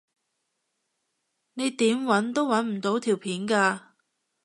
[1.53, 3.79] 你點搵都搵唔到條片㗎